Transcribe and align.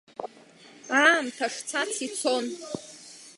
Аамҭа 1.01 1.47
шцац 1.53 1.93
ицон. 2.07 2.45